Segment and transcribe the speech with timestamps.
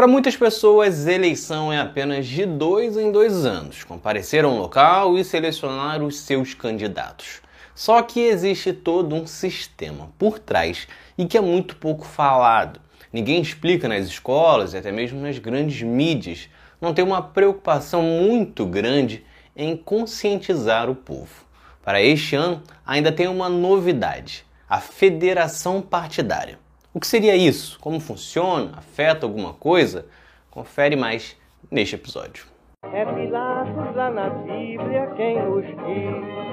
[0.00, 5.18] Para muitas pessoas, eleição é apenas de dois em dois anos, comparecer a um local
[5.18, 7.42] e selecionar os seus candidatos.
[7.74, 12.80] Só que existe todo um sistema por trás e que é muito pouco falado.
[13.12, 16.48] Ninguém explica nas escolas e até mesmo nas grandes mídias.
[16.80, 19.22] Não tem uma preocupação muito grande
[19.54, 21.44] em conscientizar o povo.
[21.82, 26.58] Para este ano, ainda tem uma novidade: a federação partidária.
[26.92, 27.78] O que seria isso?
[27.78, 28.72] Como funciona?
[28.76, 30.06] Afeta alguma coisa?
[30.50, 31.36] Confere mais
[31.70, 32.46] neste episódio.
[32.92, 36.50] É Pilatos lá na Bíblia quem nos diz.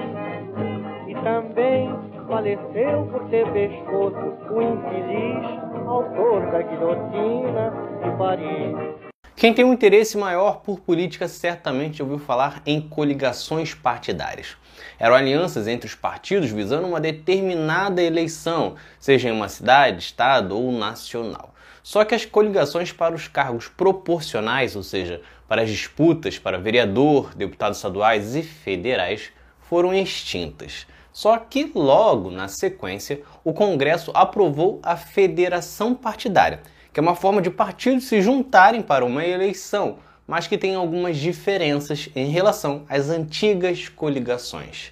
[1.08, 1.90] E também
[2.28, 7.72] faleceu por ter pescoço o infeliz autor da guilhotina
[8.04, 9.07] de Paris.
[9.38, 14.56] Quem tem um interesse maior por política certamente ouviu falar em coligações partidárias.
[14.98, 20.72] Eram alianças entre os partidos visando uma determinada eleição, seja em uma cidade, estado ou
[20.72, 21.54] nacional.
[21.84, 27.32] Só que as coligações para os cargos proporcionais, ou seja, para as disputas para vereador,
[27.36, 30.84] deputados estaduais e federais, foram extintas.
[31.12, 36.60] Só que logo na sequência, o Congresso aprovou a federação partidária
[36.98, 41.16] que é uma forma de partidos se juntarem para uma eleição, mas que tem algumas
[41.16, 44.90] diferenças em relação às antigas coligações.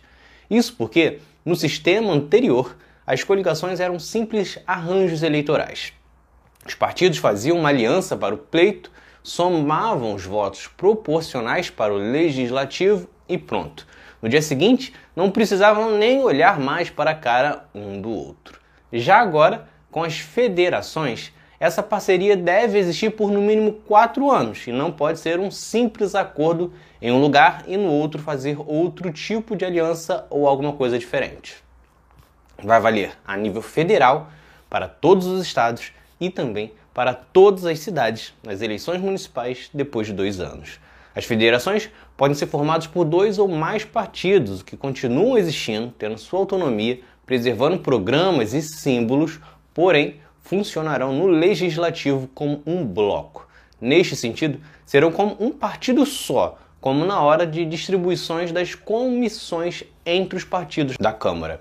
[0.49, 5.93] Isso porque, no sistema anterior, as coligações eram simples arranjos eleitorais.
[6.65, 8.89] Os partidos faziam uma aliança para o pleito,
[9.21, 13.85] somavam os votos proporcionais para o legislativo e pronto.
[14.23, 18.61] No dia seguinte, não precisavam nem olhar mais para a cara um do outro.
[18.93, 24.73] Já agora, com as federações, essa parceria deve existir por no mínimo quatro anos e
[24.73, 29.57] não pode ser um simples acordo em um lugar e no outro fazer outro tipo
[29.57, 31.57] de aliança ou alguma coisa diferente.
[32.63, 34.31] Vai valer a nível federal
[34.69, 40.13] para todos os estados e também para todas as cidades nas eleições municipais depois de
[40.13, 40.81] dois anos.
[41.15, 46.39] As federações podem ser formadas por dois ou mais partidos que continuam existindo, tendo sua
[46.39, 49.41] autonomia, preservando programas e símbolos,
[49.73, 53.47] porém funcionarão no legislativo como um bloco.
[53.81, 60.37] Neste sentido, serão como um partido só, como na hora de distribuições das comissões entre
[60.37, 61.61] os partidos da Câmara.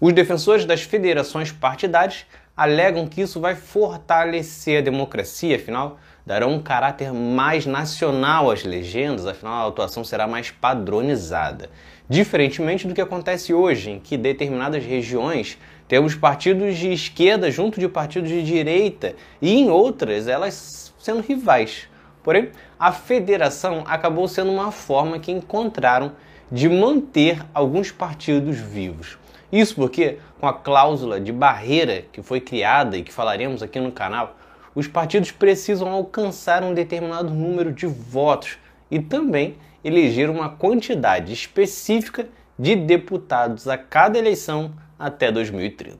[0.00, 2.24] Os defensores das federações partidárias
[2.56, 9.26] alegam que isso vai fortalecer a democracia, afinal, darão um caráter mais nacional às legendas,
[9.26, 11.70] afinal, a atuação será mais padronizada.
[12.08, 15.58] Diferentemente do que acontece hoje, em que determinadas regiões
[15.88, 21.88] temos partidos de esquerda junto de partidos de direita e em outras elas sendo rivais.
[22.22, 26.12] Porém, a federação acabou sendo uma forma que encontraram
[26.50, 29.18] de manter alguns partidos vivos.
[29.52, 33.92] Isso porque, com a cláusula de barreira que foi criada e que falaremos aqui no
[33.92, 34.36] canal,
[34.74, 38.56] os partidos precisam alcançar um determinado número de votos
[38.90, 42.26] e também eleger uma quantidade específica
[42.58, 45.98] de deputados a cada eleição até 2030.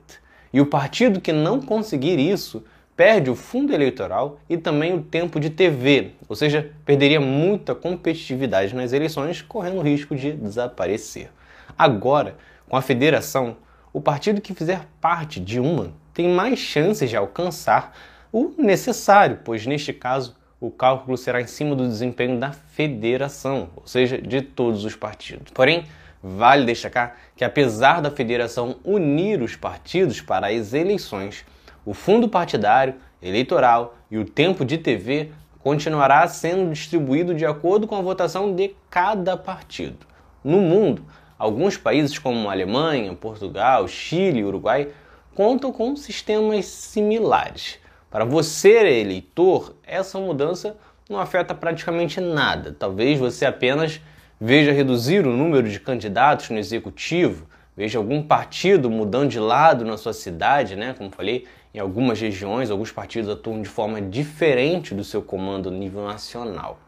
[0.51, 2.63] E o partido que não conseguir isso
[2.95, 8.75] perde o fundo eleitoral e também o tempo de TV, ou seja, perderia muita competitividade
[8.75, 11.29] nas eleições, correndo o risco de desaparecer.
[11.77, 12.35] Agora,
[12.73, 13.57] com a federação,
[13.93, 17.95] o partido que fizer parte de uma tem mais chances de alcançar
[18.31, 23.85] o necessário, pois neste caso o cálculo será em cima do desempenho da federação, ou
[23.85, 25.51] seja, de todos os partidos.
[25.53, 25.85] Porém,
[26.25, 31.45] Vale destacar que, apesar da federação unir os partidos para as eleições,
[31.85, 37.95] o fundo partidário, eleitoral e o tempo de TV continuará sendo distribuído de acordo com
[37.97, 40.07] a votação de cada partido.
[40.41, 41.03] No mundo,
[41.43, 44.87] alguns países como Alemanha, Portugal, Chile Uruguai
[45.35, 47.79] contam com sistemas similares.
[48.09, 50.77] Para você, eleitor, essa mudança
[51.09, 52.73] não afeta praticamente nada.
[52.77, 53.99] Talvez você apenas
[54.39, 59.97] veja reduzir o número de candidatos no executivo, veja algum partido mudando de lado na
[59.97, 60.95] sua cidade, né?
[60.97, 66.05] Como falei, em algumas regiões, alguns partidos atuam de forma diferente do seu comando nível
[66.05, 66.79] nacional.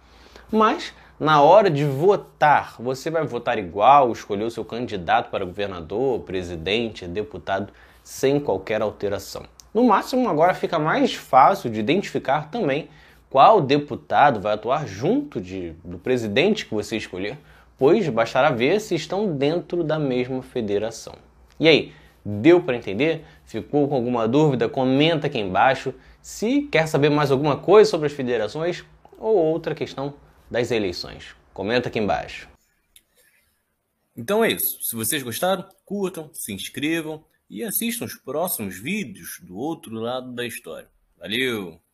[0.50, 6.20] Mas na hora de votar, você vai votar igual, escolher o seu candidato para governador,
[6.22, 7.72] presidente, deputado,
[8.04, 9.44] sem qualquer alteração.
[9.74, 12.90] No máximo, agora fica mais fácil de identificar também
[13.30, 17.38] qual deputado vai atuar junto de, do presidente que você escolher,
[17.78, 21.16] pois bastará ver se estão dentro da mesma federação.
[21.58, 21.94] E aí,
[22.26, 23.24] deu para entender?
[23.46, 24.68] Ficou com alguma dúvida?
[24.68, 25.94] Comenta aqui embaixo.
[26.22, 28.84] Se quer saber mais alguma coisa sobre as federações
[29.18, 30.14] ou outra questão
[30.50, 32.50] das eleições, comenta aqui embaixo.
[34.16, 34.82] Então é isso.
[34.82, 40.46] Se vocês gostaram, curtam, se inscrevam e assistam os próximos vídeos do outro lado da
[40.46, 40.90] história.
[41.18, 41.85] Valeu!